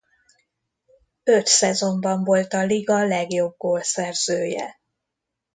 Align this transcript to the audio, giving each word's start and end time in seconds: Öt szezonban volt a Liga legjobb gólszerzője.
Öt 1.23 1.45
szezonban 1.47 2.23
volt 2.23 2.53
a 2.53 2.63
Liga 2.63 3.05
legjobb 3.05 3.57
gólszerzője. 3.57 4.79